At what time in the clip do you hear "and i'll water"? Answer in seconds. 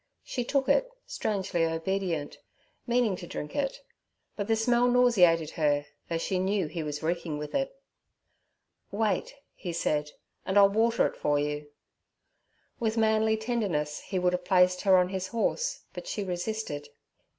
10.43-11.05